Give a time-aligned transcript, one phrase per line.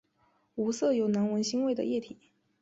[0.55, 2.17] 无色有难闻腥味的液体。